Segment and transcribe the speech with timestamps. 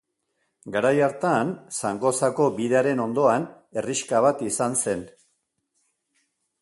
[0.75, 1.51] Garai hartan,
[1.81, 3.45] Zangozako bidearen ondoan,
[3.83, 5.05] herrixka bat izan zen.